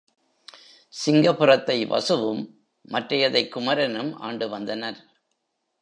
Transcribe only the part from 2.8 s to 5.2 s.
மற்றையதைக் குமரனும் ஆண்டு வந்தனர்.